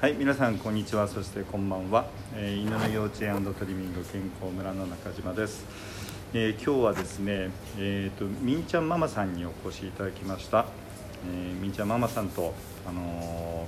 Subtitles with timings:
[0.00, 1.08] はい、皆さんこんにちは。
[1.08, 2.06] そしてこんばんは。
[2.36, 5.64] えー犬の幼稚園トリミング健康村の中島です。
[6.32, 10.66] えー今日はですね、えっ、とみんちゃんママさんにお越しいただきました。
[11.28, 12.54] えーみんちゃんママさんと
[12.88, 13.66] あの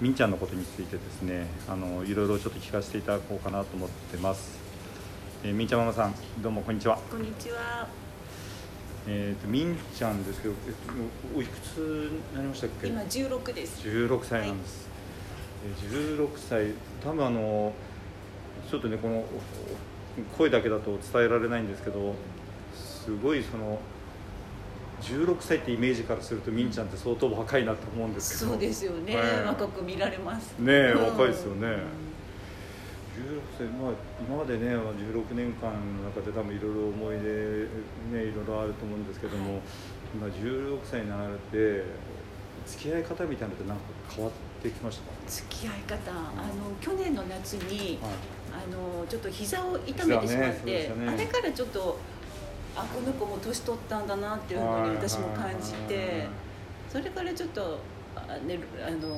[0.00, 4.58] ーみんちゃんのことについてですね、あのいろいろちょっと聞かせていただこうかなと思ってます。
[5.42, 6.98] えーみんちゃんママさん、どうもこんにちは。
[7.10, 7.88] こんにちは。
[9.08, 10.72] えっ、とみんちゃんですけど、えっ
[11.32, 12.88] とおいくつになりましたっけ？
[12.88, 13.80] 今十六です。
[13.88, 14.85] 16歳なんです、えー
[15.74, 16.72] 16歳
[17.02, 17.72] 多分あの
[18.70, 19.24] ちょっとねこの
[20.36, 22.14] 声だけだと伝えられないんですけど
[22.74, 23.78] すごいその
[25.02, 29.16] 16歳ってイメージからするとみんちゃんって相当若いなと思うんですけどそうですよね。
[29.16, 30.58] はい若く見られます。
[30.58, 31.80] ねえうん若いですよね16
[33.58, 33.92] 歳まあ
[34.26, 37.68] 今までねまあ16年間の中で多分いろいろ思い出
[38.12, 39.62] ねいろいろあると思うんですけども、はい
[40.14, 41.84] 今16歳になられて
[42.66, 44.38] 付き合い方みたいなのってなんか変わって
[44.70, 45.08] きましたか？
[45.26, 48.12] 付き合い方、あの去年の夏に、はい。
[48.52, 51.12] あのちょっと膝を痛めてしまって、膝ねね。
[51.12, 51.98] あれからちょっと。
[52.78, 56.26] あこの子も年取ったんだなっていうふうに私も感じて
[56.90, 57.78] それからちょっと
[58.14, 59.16] あ、ね、あの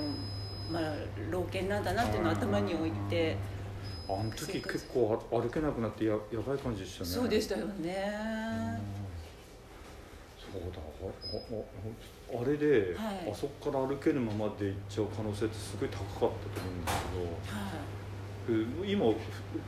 [0.70, 0.94] まあ
[1.28, 3.36] 老犬なんだなっていうのを頭に置いて
[4.08, 7.10] あの時結構あ歩けなくなってややばい感じでしたね。
[7.10, 7.83] そうでしたようん。
[7.83, 8.80] ね
[12.30, 13.30] あれで、はい。
[13.30, 17.24] あそこから歩けるままで行っちゃう可能性ってすごい高かったと思うんですけど
[17.56, 17.88] はい。
[18.50, 19.14] え今ふ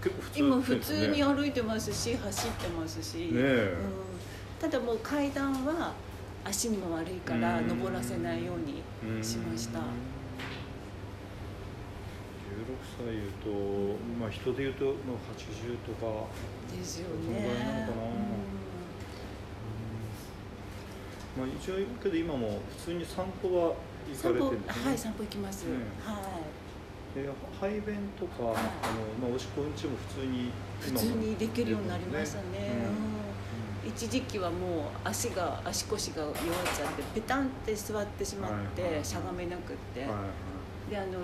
[0.03, 3.77] 結構普通今普通に歩いてますし走ってますし、ねえ。
[4.63, 5.93] うん、ただもう階段は
[6.45, 7.69] 足にも悪いからうん。
[7.69, 8.83] 登らせないように
[9.23, 9.79] しました。
[9.79, 9.85] うん。
[12.51, 16.27] 16歳言うと、まあ、人で言うとまあ80とか
[16.71, 18.03] ですよそのぐらいなのねかな
[21.37, 23.75] まあ、一応けど今も普通に散歩は
[24.11, 24.85] 行かれてるんですね。
[24.85, 25.71] はい散歩行きます、ね
[26.05, 26.19] は
[27.15, 27.19] い。
[27.19, 27.29] で
[27.61, 28.57] 排便とか、はい。
[28.57, 30.51] あのまあ、おしっこうんちも普通に
[30.81, 32.43] 普通にできるようになりましたね。
[33.85, 33.87] うん。
[33.87, 33.93] うん。
[33.93, 36.35] 一時期はもう足が足腰が弱っ
[36.77, 40.91] ちゃってペタンって座ってしまって、はいはいしゃがめなくって、はいはい。
[40.91, 41.21] であの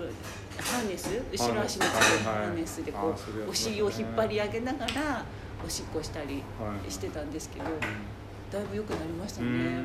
[0.57, 2.47] ハーネス後ろ足のつけるはいはい。
[2.47, 3.13] ハーネスでこ
[3.47, 5.25] うお尻を引っ張り上げながら
[5.65, 6.91] おしっこしたりはい。
[6.91, 7.67] してたんですけど、う
[8.51, 9.83] だいぶ良くなりましたね。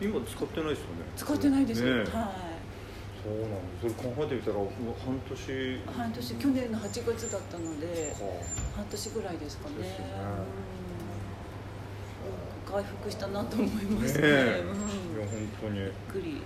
[0.00, 1.88] 今使ってないですよね使ってないですよ。
[1.88, 2.06] ねはい。
[2.08, 8.18] そうなんですそれ考えてみたら半年半年去年の8月だったのでか
[8.76, 9.76] 半年ぐらいですかね。
[9.82, 9.98] ね
[12.66, 14.22] うん回復したなと思いますね。
[14.22, 16.42] ねえうんいや本当にびっくり。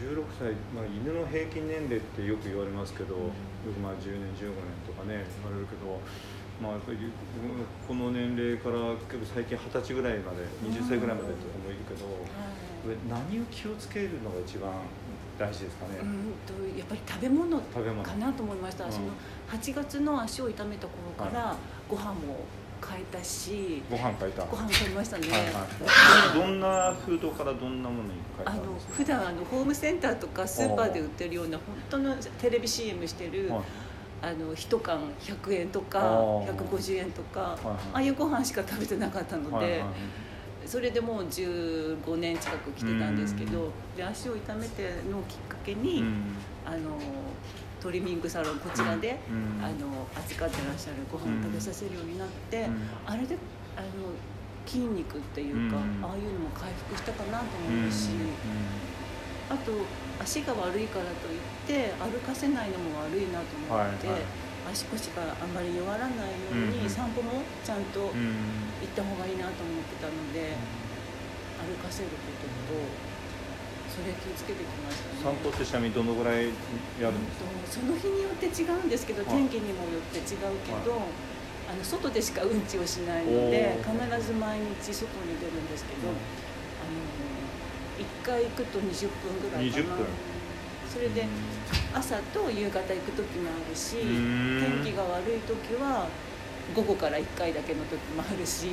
[0.00, 3.28] 16歳、まあ、犬の平均年齢ってよく言われますけど、うん。
[3.28, 3.32] よ
[3.68, 6.00] くまあ10年15年とかね言われるけど、
[6.60, 14.72] まあ、この年齢から結構最近二十歳ぐらいまで20歳ぐらいまでとかもいるけど、これ何を気をつけるのが一番
[15.38, 18.84] 大事ですかね、うんとやっぱり食べ物食べ物かなと思いました。
[18.84, 18.92] うん。
[18.92, 19.06] その
[19.48, 21.56] 8月の足を痛めた頃から
[21.88, 22.44] ご飯も
[22.86, 24.44] 変えたし、ご飯炊いた。
[24.44, 25.28] ご飯変えましたね。
[25.30, 25.46] はいは
[26.36, 28.94] い、どんなフードからどんなものに変えたあのんですか？
[28.94, 33.62] 普段あのホームセンターとかスーパーで売ってるような本当のテレビ CM してる、はい。
[34.22, 36.54] あの一缶100円とかあー。
[36.54, 37.76] 150円とか、いはい。
[37.76, 39.80] ああいうご飯しか食べてなかったので、はいはい
[40.66, 46.22] それでもう15年近く来てたんですけど、で足を痛めてのきっかけに、うん。
[46.66, 46.76] あの
[47.80, 49.64] トリミングサロンこちらで、うん。
[49.64, 52.88] あの扱ってらっしゃるご飯を食べさせるようになって、うん。
[53.06, 53.36] あれで
[53.76, 54.12] あの
[54.66, 56.04] 筋肉っていうか、うん。
[56.04, 58.10] ああいうのも回復したかなと思うし。
[59.50, 59.72] あと
[60.22, 64.70] 足が悪いからといって歩かせないのも悪いなと思って、はいはい。
[64.70, 66.88] 足腰があまり弱らないように、うん。
[66.88, 68.86] 散歩もちゃんと行うん。
[68.86, 70.54] った方がいいなと思ってたので、
[71.66, 73.09] 歩かせることと
[74.00, 75.36] それ気をつけてきましたね。
[75.36, 76.48] 散歩ってちなみにどのぐらい
[76.96, 77.32] やるんで
[77.68, 79.36] すか、その日によって違うんですけど、はい。
[79.36, 80.96] 天気にもよって違うけど、
[81.68, 83.92] あの外でしかうんちをしないので必
[84.24, 86.16] ず毎日外に出るんですけど、うん。
[86.16, 87.04] あの
[88.00, 89.84] 1回行くと20分ぐらいかな。
[89.84, 90.06] 20分。
[90.90, 91.28] それで
[91.94, 94.82] 朝と夕方行く時もあるしうん。
[94.82, 96.08] 天気が悪い時は
[96.74, 98.66] 午後から1回だけの時もあるし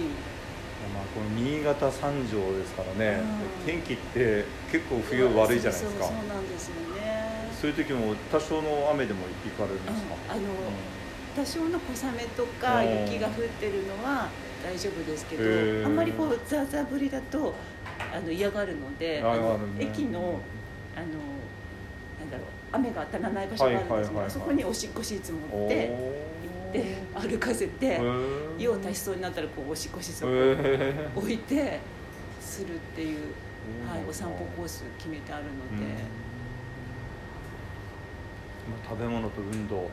[0.93, 3.65] まあ、この新潟三条ですからね、うん。
[3.65, 6.05] 天気って結構冬悪いじゃないですか。
[6.05, 7.49] そうそうそうなんですよね。
[7.59, 10.41] そういう時も多少の雨でも行かれるんですか、あの
[11.35, 13.01] 多少の小雨とかうん。
[13.09, 14.29] 雪が降ってるのは
[14.63, 17.53] 大丈夫ですけどあんまりこうザーザー降りだと
[18.13, 19.29] あの嫌がるのでね。
[19.79, 20.39] 駅の
[20.95, 21.05] あの
[22.19, 25.91] なんだろう雨が当たらない場所があるんですはいはいはいそこにおしっこシーツ持おってー
[26.71, 28.01] で歩かせて
[28.57, 31.79] 用を足しそうになったらこうおしっこシーツをへー置いて
[32.41, 33.19] するっていう、
[33.89, 35.49] はい、お散歩コース決めてあるの
[35.79, 35.85] で。
[35.93, 35.97] あ
[38.89, 39.77] 食べ物と運動。
[39.77, 39.83] うん。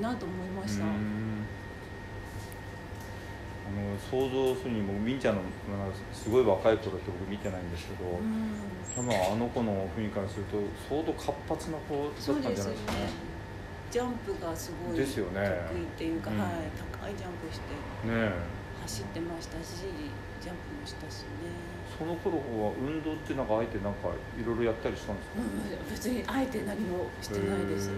[0.00, 0.94] なと思いました、あの
[3.98, 5.40] 想像するにもみんちゃんの
[6.12, 8.54] すごい若い頃って僕見てないんですけど、うん。
[8.94, 10.58] 多分あの子の雰囲気からすると
[10.88, 13.08] 相当活発な子だったんじゃないですかね
[13.96, 15.40] ジャンプがすごいですよね。
[15.72, 16.38] 得意っていうか、うん。
[16.38, 16.50] はい、
[16.92, 17.72] 高いジャンプして
[18.04, 18.30] ねえ。
[18.82, 19.88] 走ってましたし
[20.36, 21.48] ジャンプもしたしね、
[21.98, 27.88] その頃は運動ってなんかあえてなんかいろいろやったりしたんですか、うん、別にあえて何もしてないです。
[27.88, 27.96] へー。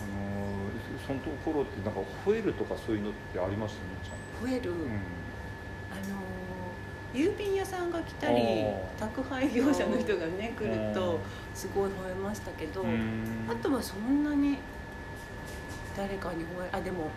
[0.00, 0.72] あの
[1.04, 3.84] その頃ってなんか吠えるとかそういうのってありました？
[3.84, 4.48] みんちゃん。
[4.48, 4.96] 増える、うん。
[5.92, 6.16] あの
[7.14, 8.64] 郵便屋さんが来たり
[8.98, 11.18] 宅配業者の人がね来るとうん
[11.54, 13.46] すごい吠えましたけど、うん。
[13.50, 14.58] あとはそんなに
[15.96, 17.10] 誰かに吠えあでも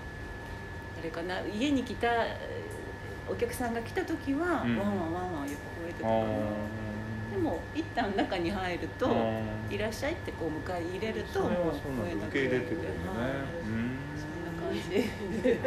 [0.97, 2.07] 誰かな家に来た
[3.29, 4.77] お客さんが来た時は、うん。
[4.77, 6.25] ワンワンワンワンよく吠えてたかあな
[7.31, 12.11] でも一旦中に入るとあ「いらっしゃい」ってこう迎え入れるとそれはもうそうなんだ。
[12.11, 13.19] 吠えなく受け入れてくれるよね。
[13.19, 13.90] はい
[14.71, 14.89] 感じ。
[15.41, 15.59] で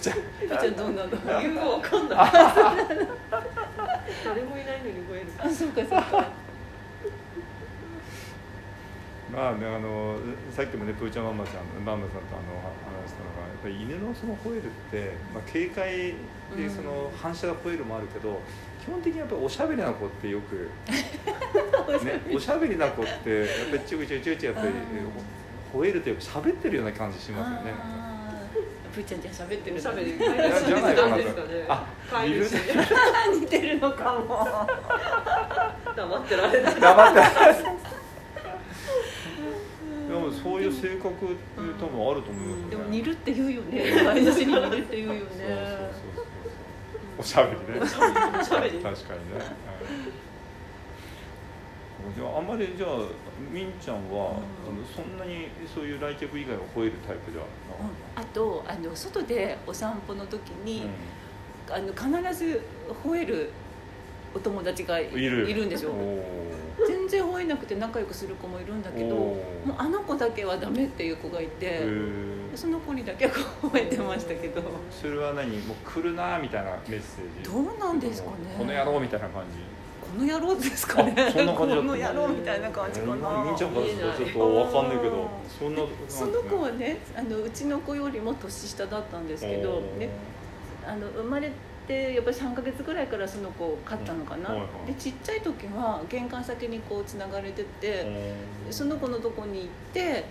[0.00, 1.10] じゃゆうちゃんどうなの？
[1.40, 2.32] 理由がわかんない
[4.24, 6.48] 誰もいないのに吠えるあそうかそうか。
[9.30, 10.16] まあねあの
[10.50, 12.56] さっきもねプーちゃんママちゃんママさんとあの
[13.02, 16.14] 話したのがやっぱり犬のその吠えるって、まあ、警戒
[16.56, 18.40] でその反射が吠えるもあるけど、
[18.82, 20.70] 基本的にやっぱりおしゃべりな子ってよく、
[22.04, 24.68] ね、おしゃべりな子ってやっぱりチュクチュクチュクチュクやっぱり
[25.72, 27.74] 吠えるというか喋ってるような感じしますよね。
[27.78, 28.94] あー。
[28.94, 29.76] ぷーちゃんじゃあ喋ってる。
[29.76, 31.48] おしゃべりりいやじゃないかなとですかね。
[31.68, 31.86] あ
[33.34, 34.46] 似てるのかも。
[35.94, 36.80] 黙ってられない。
[36.80, 37.20] 黙って
[40.08, 41.36] でもそういう性格って
[41.78, 42.70] 多分あると思いますよね。
[42.70, 44.02] でも似るって言うよね。
[44.04, 45.20] 飼い主に似るって言うよね。
[47.18, 47.80] おしゃべりね。
[47.82, 48.78] おしゃべり。
[48.78, 49.44] 確かにね。
[52.08, 52.90] はいじゃああんまりじゃあ
[53.52, 57.44] みんちゃんは、あのそんなにそういう来客以外は吠えるタイプでは
[57.80, 58.22] うん。
[58.22, 60.88] あとあの外でお散歩の時なに、
[61.70, 62.62] あの必ず
[63.04, 63.50] 吠える
[64.34, 65.46] お友達がいいる。
[65.54, 65.90] るんですよ。
[65.90, 66.24] お
[66.86, 69.18] 全然吠えなくて仲良くする子もいるんだけどお
[69.66, 72.38] もうあの子だけはダメっていう子がいてー。
[72.54, 73.32] その子にだけは
[73.62, 74.62] 吠えてましたけど。
[74.90, 75.58] それは何？
[75.58, 77.50] もう来るなみたいなメッセージ？
[77.50, 78.36] どうなんですかね。
[78.56, 79.58] この野郎みたいな感じ？
[80.16, 81.14] この野郎ですかね。
[81.16, 81.88] あそんな感じだった。
[81.88, 83.44] この野郎みたいな感じかな。
[83.44, 85.28] みんちゃんからするとちょっとわかんないけど
[85.58, 90.08] そんなその子はねあのうちの子よりも年下だったんですけど、ね、
[90.86, 91.52] あの生まれ
[91.86, 94.86] てやっぱり3か月ぐらいからその子を飼ったのかな、うんはいはい。
[94.86, 98.34] でちっちゃい時は玄関先にこうつながれてて、
[98.70, 100.24] その子のとこに行って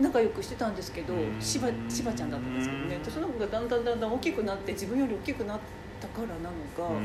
[0.00, 1.40] 仲良くしてたんですけどうん。
[1.40, 3.00] しばしばちゃんだったんですけどね。
[3.08, 5.58] その子がだんだんだんだん大きくなって自分より大きくなっ
[6.00, 7.00] たからなのか、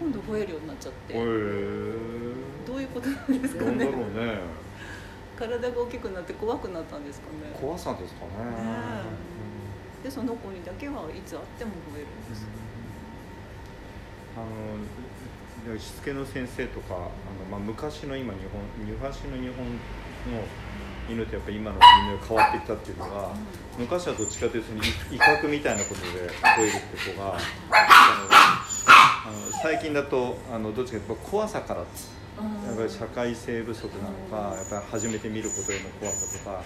[0.00, 3.84] 今度吠えるようになっちゃって、どういうことなんですかね。
[3.84, 4.40] うね。
[5.36, 7.52] 体が大きくなって怖くなったんですかね。
[7.52, 8.50] 怖さですかね。
[8.50, 9.30] ね
[10.02, 12.46] でその子にだけはいつ会っても吠えるんです、
[14.36, 17.06] あのしつけの先生とかあの、
[17.50, 19.66] まあ、昔の今日本昔の日本
[20.32, 20.42] の
[21.10, 23.34] 犬とやっぱ今の犬が変わってきたっていうのが
[23.78, 24.72] 昔はどっちかというと
[25.14, 26.72] 威嚇みたいなことで吠えるっ
[27.04, 27.36] て子が
[29.22, 29.32] あの
[29.62, 32.66] 最近だとあのどっちかというと怖さからうん。
[32.66, 36.62] やっぱり社会性不足なのかやっぱり初めて見ることへの怖さとかやっ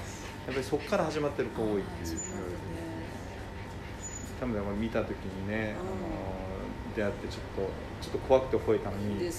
[0.46, 2.18] ぱりそこから始まってる子多いっていう。
[4.40, 5.88] 多分見た時にね、うん。
[5.88, 6.34] あの
[6.94, 7.70] 出会ってちょっと
[8.02, 9.30] ちょっと怖くて吠えたのにね。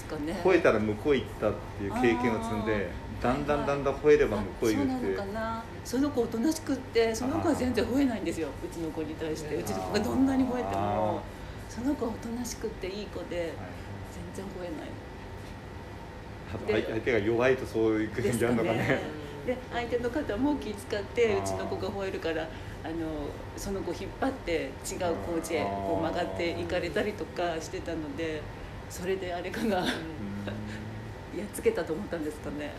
[0.44, 2.90] 吠えたら向こう行ったっていう経験を積んで
[3.22, 5.20] だんだんだんだん吠えれば向こう行くっていう。
[5.20, 5.64] あそうなのかな。
[5.84, 8.48] その子おとなしくってその子は全然吠えないんですよ。
[8.62, 9.54] うちの子に対して。
[9.54, 11.22] うちの子がどんなに吠えても
[11.76, 13.52] その子はおとなしくっていい子で
[14.34, 14.88] 全然吠えない。
[16.82, 18.78] 相相手が弱いとそういう感じあるのかね。
[18.78, 19.00] ですかね。
[19.46, 22.94] で相手の方も気使ってうちの子が吠えるからあの
[23.56, 24.70] その子引っ張って違う
[25.26, 28.40] コーチへこう曲がっていかれたりとかしてたので
[28.88, 29.76] それであれかな。
[29.84, 32.72] やっうんつけたと思ったんですかね。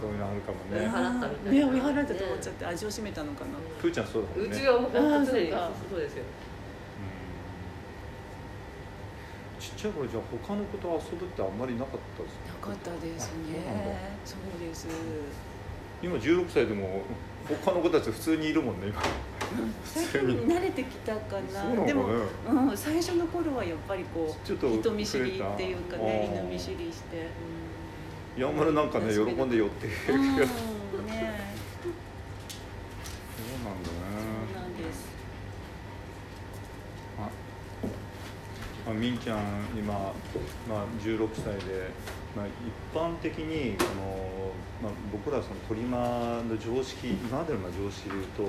[0.00, 0.86] そういうのあるかもね。
[0.86, 1.72] 払ったみたいなね。
[1.72, 3.50] 追い払ったと思っちゃって味を占めたのかな。
[3.80, 4.56] プーちゃんそうだもんね。
[4.56, 5.52] うちはもう本当常に
[5.88, 6.24] そうですよ
[9.56, 13.62] うんちゃい頃じゃあ他の子と遊ぶってあんまりなかったですなかったですね。
[14.24, 14.88] そうです。
[16.02, 17.02] 今16歳でも
[17.64, 19.00] 他の子たち普通にいるもんね今。
[19.84, 21.64] 最近慣れてきたかな。
[21.70, 27.28] ねなでも、うん、最初の頃はやっぱりこうちょっと人見知りっていうかね犬見知りして。
[28.36, 30.52] やんまるなんかね喜んで寄ってるけどそうなん だそ
[31.00, 31.18] うね
[34.54, 35.06] なんです
[37.18, 37.28] あ
[38.87, 39.38] あみんちゃん
[39.76, 39.94] 今、
[40.68, 41.90] まあ、16歳で、
[42.36, 43.84] まあ、一般的にこ
[44.82, 48.42] の、まあ、僕らそのトリマーの常識今までのまあ常識でいうと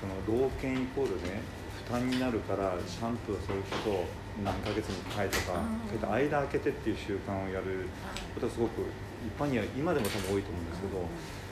[0.00, 1.40] その老犬イコールね
[1.88, 4.04] 負担になるからシャンプーをする人と
[4.44, 5.88] 何ヶ月に1回とかうん。
[5.88, 7.88] そういった間空けてっていう習慣をやる
[8.34, 8.84] ことはすごく
[9.24, 11.04] 一般には今でも多分多いと思うんですけど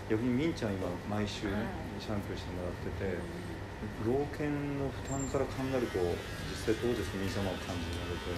[0.09, 1.65] 逆にみんちゃん今毎週ねはい。
[2.01, 3.19] シャンプーしてもらってて
[4.07, 5.99] 老犬の負担から考えると
[6.69, 8.29] 実際どうですかみんちゃんは感じられて。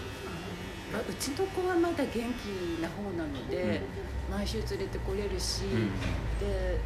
[0.93, 3.83] まあうちの子はまだ元気な方なので、
[4.31, 5.91] 毎週連れてこれるし、うん。
[6.39, 6.79] で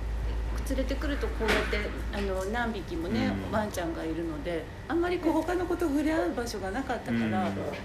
[0.69, 1.79] 連れてくるとこうやって
[2.17, 3.53] あの何匹もね、うん。
[3.53, 7.29] ワンちゃんがいるのであんまりこう他の子と触れ合う場所がなかったから、うん。
[7.29, 7.41] も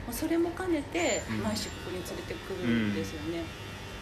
[0.10, 1.44] うそれも兼ねてうん。
[1.44, 3.44] 毎週ここに連れてくるんですよね。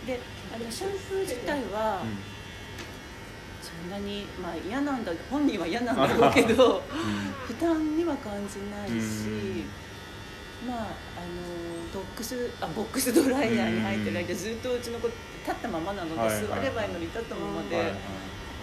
[0.05, 0.19] で
[0.53, 2.05] あのシャンプー自体は、そ
[3.85, 6.81] んなにまあ嫌なんだ本人は嫌なんだろうけど
[7.45, 9.65] 負担には感じないし、
[10.67, 10.87] まああの
[11.93, 17.93] ドックスあボックスドライヤーに入ってる間ずっとうちの子立ったままなので、座ればいいのに立ったままで、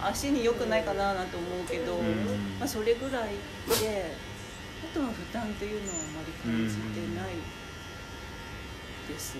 [0.03, 2.05] 足に良くないかななんて思うけど、うん。
[2.59, 3.29] まあ、それぐらい
[3.81, 4.13] で
[4.83, 6.81] あとは負担っていうのはあまり感じて
[7.17, 7.33] ない
[9.09, 9.37] です。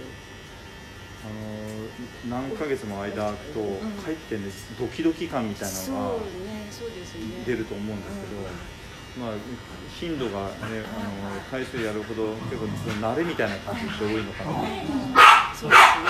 [1.26, 3.64] あの何ヶ月も間空くと、ん。
[4.04, 4.44] かえってね
[4.80, 6.26] ドキドキ感みたいなのが
[7.46, 9.36] 出ると思うんですけど、まあ
[10.00, 10.54] 頻度がね
[10.86, 12.66] あの回数やるほど結構
[13.02, 14.52] 慣れみたいな感じって多いのかな。
[15.56, 16.06] そうですね。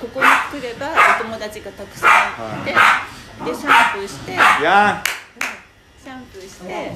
[0.00, 0.26] ここに
[0.60, 2.08] 来ればお友達がたくさ
[2.58, 2.76] んいて、で
[3.54, 5.02] シャンプーして、いや
[6.02, 6.92] シャンプーして、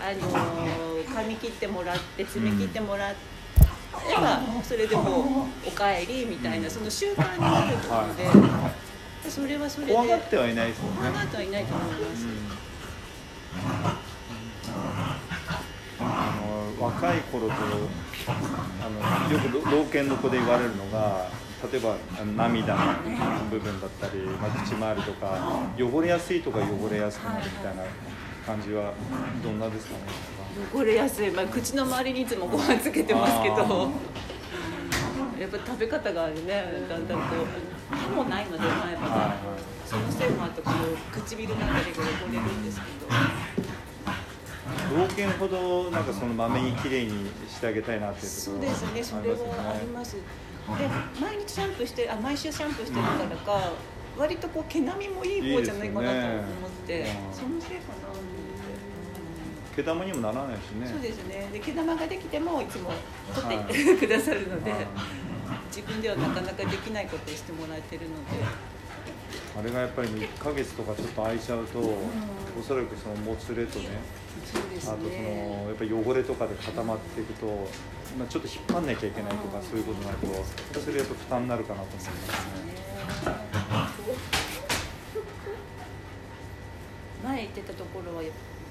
[0.00, 3.16] あのー髪切ってもらって爪切ってもらえ
[4.20, 10.96] ば、それでもうおかえりみたいなその習慣になるので、それはそれで怖がってはいないですよね。
[10.98, 12.26] 怖がってはいないと思います。
[15.98, 16.34] あ
[16.78, 21.28] の若い頃とあのよく老犬の子で言われるのが
[21.72, 21.96] 例えば
[22.36, 22.82] 涙の
[23.50, 27.82] 部分だったり、まあ、口周りとか汚れやすいとか汚れやすくなるみたいな
[28.46, 28.92] 感じは
[29.42, 30.00] どんなですかね？
[30.72, 33.56] 汚れやすい、まあ、口の周りにいつもご飯つけてますけど。
[33.56, 34.16] あ
[35.38, 36.86] やっぱ食べ方がね。
[36.88, 37.24] だんだんこ
[37.92, 39.36] う歯もないので前はい歯がは
[39.84, 43.06] そのせいもあってこう唇のあたりが汚れるんですけど。
[43.06, 43.10] い
[44.96, 49.20] 老犬ほどなんかそのまめに綺麗にしてあげたいなっていうところそうですね。
[49.20, 50.16] それはあります。
[50.16, 50.22] で
[51.20, 53.72] 毎日シャンプーしてあ毎週シャンプーしてるからか
[54.16, 57.02] 割とこう毛並みもいい方じゃないかなと思って。
[57.04, 57.20] ね。
[57.32, 58.08] そのせいかな。
[59.76, 60.88] 毛玉にもならないしね。
[60.90, 61.48] そうですね。
[61.52, 62.90] で毛玉ができてもいつも
[63.34, 64.86] 取って、はいくださるのではい。
[65.68, 68.76] 自分ではなかなかできないことをしてもらえてるので。
[69.58, 73.88] あれがやっぱり1ヶ月とかちょっと空いちゃうと、おそらくそのもつれとね
[74.44, 77.46] そうですあとそのねやっぱり汚れとかで固まっていくと、
[78.18, 82.12] まあ、ちょっと引っ張んなきゃいけないとかそういうことになるとそれやっぱ負担になるかなと思いますね。
[87.24, 88.22] 前行ってたところは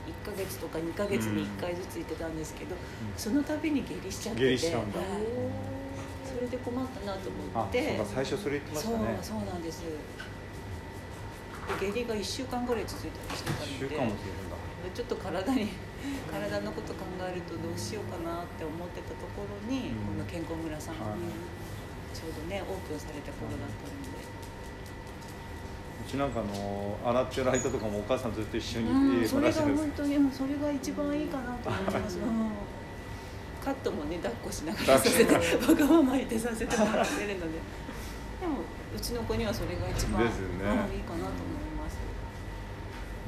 [0.06, 2.76] 1ヶ月とか2ヶ月に1回ずつ行ってたんですけど、
[3.18, 4.46] その度に下痢しちゃってて。
[4.46, 5.00] 下痢しちゃうんだ。
[5.00, 5.08] はい。
[6.26, 7.96] それで困ったなと思あ、って。
[7.98, 9.20] そうか最初それ言ってましそうたね。
[9.22, 9.82] そうなんです。
[9.82, 9.90] で
[11.80, 13.50] 下痢が1週間ぐらい続いたりして
[13.96, 14.16] たので。
[14.94, 15.70] ちょっと体に
[16.30, 20.22] 体のこと考えるとどうしようかなって思ってたところに、うん。
[20.22, 21.26] この健康村さんがはい。
[22.14, 24.15] ちょうどねオープンされた頃だったので、
[26.06, 32.52] うちなんかあの洗ってる間とかもお母さんずっと一緒にうん、家それが本当にもうそれが一番いいかなと思います、 うん。
[33.64, 35.40] カットもね抱っこしながらさせてわ
[35.74, 37.60] がままいてさせてもらってるので。
[38.42, 38.60] でも
[38.96, 40.64] うちの子にはそれが一番、ですよね。
[40.64, 41.98] うんいいかなと思います。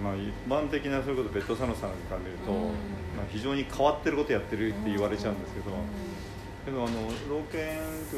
[0.04, 2.60] まあ一般的なそういうことベッドサロンさんから見ると、うん。
[3.18, 5.72] まあ、非常に変わってることやってるって言われちゃうんですけど、
[6.68, 7.00] でもあの
[7.32, 7.64] 老犬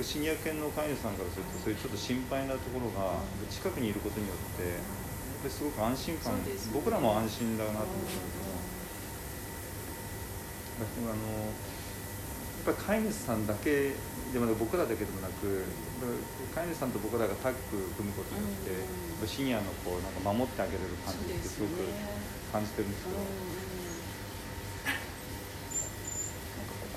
[0.02, 4.82] シニア犬の飼い主さんからするとそういうちょっと心配なところが近くにいることによってやっ
[5.46, 6.58] ぱりすごく安心感、ね。
[6.74, 8.18] 僕らも安心だなと思うんです
[10.98, 13.94] けど、あのやっぱり飼い主さんだけ
[14.34, 15.70] でも僕らだけでもなく
[16.50, 21.86] 飼い主さんと僕らがタッグ組むことによって、シニアのこうなんか守ってあげれる感じってすごく
[22.50, 23.79] 感じてるんですけど。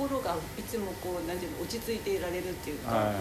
[0.09, 3.14] 心がいつもこうなんていうの落ち着いていられるっていうか、はい。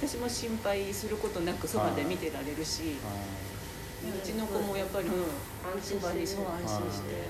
[0.00, 2.96] 私も心配することなくそばで見てられるし、
[4.02, 7.22] うちの子もやっぱり、うん、安心してねそう安心して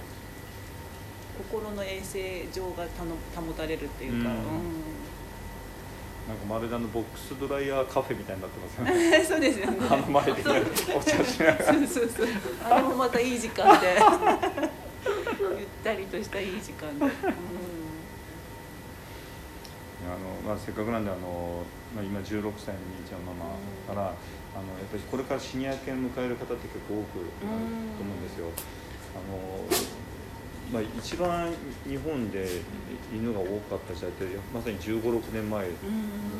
[1.52, 4.34] 心の衛生上がたの保たれるっていうか、うん。
[4.36, 4.44] うん。
[6.26, 9.76] なんかまるであのボックスドライヤーカフェみたいになってますよねそうですよね。
[9.90, 10.34] あの前でお
[11.04, 11.64] 茶しながら。
[11.66, 12.26] そうそうそう。
[12.64, 13.98] あれもまたいい時間で。
[15.04, 17.10] ゆったりとしたいい時間で、うん
[20.06, 21.62] あのまあ、せっかくなんであの、
[21.94, 23.56] まあ、今16歳のみーちゃんママ
[23.88, 24.12] から、
[24.54, 27.64] あのやっぱりこれからシニア犬を迎える方って結構多くなる
[27.96, 28.48] と思うんですよ。
[29.14, 29.94] あの
[30.72, 31.52] まあ、一番
[31.86, 32.48] 日本で
[33.12, 35.68] 犬が多かった時代ってまさに1 5 6年前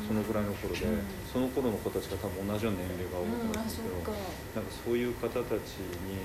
[0.07, 0.99] そのぐらいの頃で、うん。
[1.31, 6.19] その頃の子たちが多分同じような年齢が多かったんですけど、なんかそういう方たちに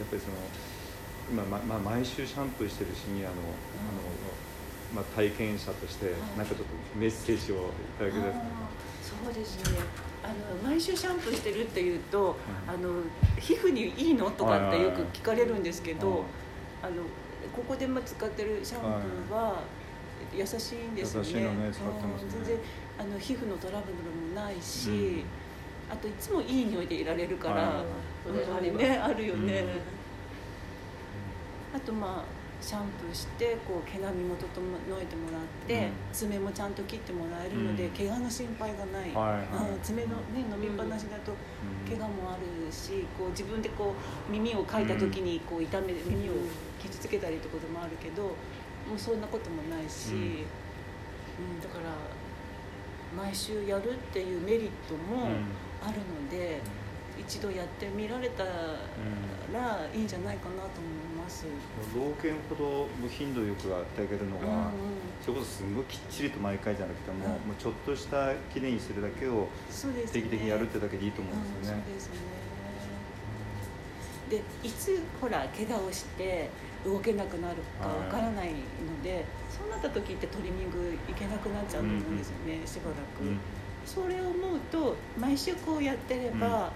[0.00, 0.42] やっぱりその
[1.30, 3.36] 今、ままあ、毎週シャンプーしてるシニアの,、あ
[3.94, 4.10] の
[4.94, 6.14] まあ、体験者としてはい。
[6.38, 7.58] なんかちょっとメッセージをい
[7.98, 8.32] ただけたら。
[8.32, 8.42] あー
[9.02, 9.78] そうですね。
[10.22, 10.34] あの
[10.68, 12.36] 毎週シャンプーしてるっていうと、
[12.68, 13.02] あの
[13.38, 16.24] 皮膚にいいのとかってよく聞かれるんですけど、
[16.82, 17.02] あの
[17.54, 19.62] ここで今使ってるシャンプーは
[20.32, 21.30] 優しいんですよね。
[21.30, 22.56] 全然
[22.98, 25.24] あの皮膚のトラブルもないし、うん。
[25.92, 27.84] あといつもいい匂いでいられるから、はい
[28.24, 29.64] それありますねあるよね。
[31.74, 31.76] うん。
[31.76, 34.46] あとまあシャンプーしてこう毛並みも整
[35.00, 35.92] えてもらって、うん。
[36.12, 37.90] 爪もちゃんと切ってもらえるので、うん。
[37.90, 39.70] 怪我の心配がない、はいはい。
[39.74, 41.34] うん爪の、ね、飲みっぱなしだと
[41.88, 43.94] 怪我もあるしこう自分でこ
[44.28, 46.32] う耳をかいた時にこう痛め耳を
[46.80, 50.18] 傷つけたりってこともあるけどもうそんなこともないし、うん。
[50.18, 51.90] うんだから
[53.16, 55.26] 毎週やるっていうメリットも
[55.82, 56.60] あるので、
[57.18, 58.50] 一度やってみられたら
[59.94, 61.46] いいんじゃないかなと思います。
[61.94, 64.70] 老犬ほど頻度よく与えるのうんが、
[65.24, 69.48] それこそすごいきっちりと毎回じゃなくても、うんもうちょっとしたきれいにするだけを
[70.12, 71.82] 定期的にやるってだけでいいと思うんですよね。
[74.30, 76.48] でいつほら怪我をして
[76.86, 83.38] 動けなくなるかわからないので、そうなった時ってトリミング行けなくなっちゃうと思うんですよね、しばらく、うん
[83.84, 86.70] それを思うと毎週こうやってれば、うん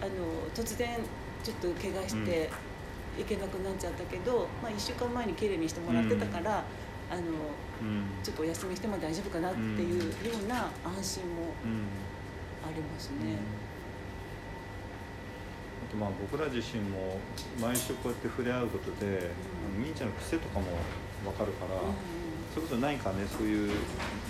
[0.00, 0.10] あの
[0.54, 0.98] 突然
[1.42, 2.50] ちょっと怪我して
[3.18, 6.64] 行けなくなっちゃったけど、まあ、1週間前にきれいにしてもらってたから、
[7.10, 7.22] あの
[7.80, 8.04] うん。
[8.22, 10.04] ちょっとお休みしても大丈夫かなっていうよ
[10.44, 11.86] うな安心もうん。
[12.66, 13.38] ありますね。
[15.86, 17.18] あとまあ僕ら自身も
[17.60, 20.66] 毎週こうやって触れ合うことで、あのみーちゃんの癖とかも
[21.24, 21.78] 分かるから、
[22.52, 23.70] それこそ何かねそういう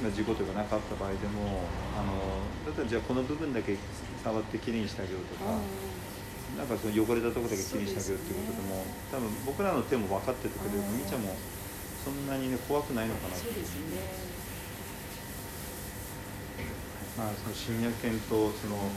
[0.03, 1.63] まあ事故とかなかった場合でも
[1.97, 3.77] あのだったらじゃあこの部分だけ
[4.27, 5.55] 触ってきれいにしてあげようとか、
[6.59, 8.83] なんかその汚れたところだけきれいにしてあげようっていうことでも
[9.15, 11.39] 多分僕らの手も分かっててくれるみーちゃんも
[12.03, 14.03] そんなにね怖くないのかなそうですね。
[17.15, 18.91] まあそのシニア犬とその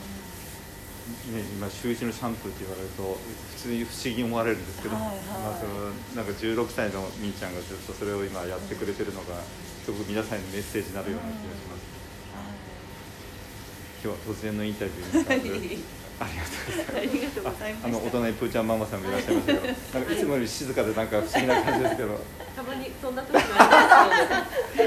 [1.34, 3.02] ね、今週一のシャンプーって言われると
[3.58, 5.18] 普通に不思議に思われるんですけど、はいはい。
[5.42, 9.42] まあ、そのなんか16歳のみーちゃんがずっとそれを今やってくれてるのが
[9.86, 11.82] すごく皆さんにメッセージになるような気がします、
[14.04, 15.84] 今日は突然のインタビューに
[16.20, 17.86] ありがとうございます。
[17.86, 22.20] あのお隣プーちゃんママさんもいらっしゃいますけどなんかいつもより静かでなんか不思議な感じですけど。
[22.56, 24.84] たまにそんな時もあり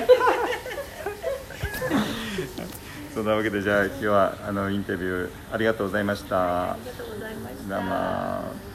[3.15, 6.37] そんなわけでじゃあ今日はあのインタビューありがとうございました。
[6.37, 8.72] ますありがとうございました